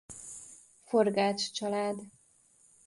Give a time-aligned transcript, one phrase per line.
[0.85, 1.99] Forgács család.